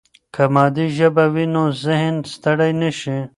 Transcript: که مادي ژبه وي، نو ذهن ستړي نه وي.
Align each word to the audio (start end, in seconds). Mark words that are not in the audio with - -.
که 0.33 0.43
مادي 0.53 0.85
ژبه 0.97 1.25
وي، 1.33 1.45
نو 1.53 1.63
ذهن 1.83 2.15
ستړي 2.33 2.71
نه 2.81 2.89
وي. 3.01 3.17